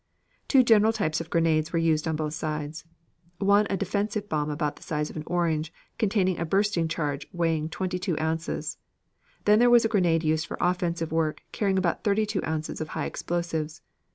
[0.47, 2.85] Two general types of grenades were used on both sides.
[3.37, 7.69] One a defensive bomb about the size of an orange, containing a bursting charge weighing
[7.69, 8.79] twenty two ounces.
[9.45, 12.87] Then there was a grenade used for offensive work carrying about thirty two ounces of
[12.87, 13.83] high explosives.